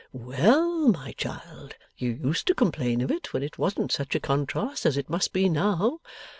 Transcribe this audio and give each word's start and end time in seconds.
'Well, 0.11 0.87
my 0.87 1.11
child, 1.11 1.75
you 1.95 2.09
used 2.13 2.47
to 2.47 2.55
complain 2.55 3.01
of 3.01 3.11
it 3.11 3.33
when 3.33 3.43
it 3.43 3.59
wasn't 3.59 3.91
such 3.91 4.15
a 4.15 4.19
contrast 4.19 4.83
as 4.87 4.97
it 4.97 5.11
must 5.11 5.31
be 5.31 5.47
now. 5.47 5.99